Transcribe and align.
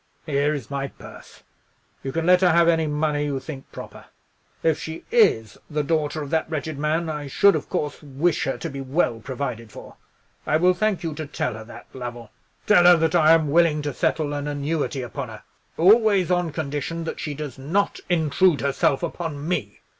Here 0.25 0.51
is 0.55 0.71
my 0.71 0.87
purse. 0.87 1.43
You 2.01 2.11
can 2.11 2.25
let 2.25 2.41
her 2.41 2.49
have 2.49 2.67
any 2.67 2.87
money 2.87 3.25
you 3.25 3.39
think 3.39 3.71
proper. 3.71 4.05
If 4.63 4.79
she 4.81 5.05
is 5.11 5.59
the 5.69 5.83
daughter 5.83 6.23
of 6.23 6.31
that 6.31 6.49
wretched 6.49 6.79
man, 6.79 7.07
I 7.07 7.27
should, 7.27 7.55
of 7.55 7.69
course, 7.69 8.01
wish 8.01 8.45
her 8.45 8.57
to 8.57 8.69
be 8.71 8.81
well 8.81 9.19
provided 9.19 9.71
for. 9.71 9.97
I 10.47 10.57
will 10.57 10.73
thank 10.73 11.03
you 11.03 11.13
to 11.13 11.27
tell 11.27 11.53
her 11.53 11.63
that, 11.65 11.85
Lovell. 11.93 12.31
Tell 12.65 12.85
her 12.85 12.97
that 12.97 13.13
I 13.13 13.33
am 13.33 13.51
willing 13.51 13.83
to 13.83 13.93
settle 13.93 14.33
an 14.33 14.47
annuity 14.47 15.03
upon 15.03 15.29
her; 15.29 15.43
always 15.77 16.31
on 16.31 16.51
condition 16.51 17.03
that 17.03 17.19
she 17.19 17.35
does 17.35 17.59
not 17.59 17.99
intrude 18.09 18.61
herself 18.61 19.03
upon 19.03 19.47
me. 19.47 19.81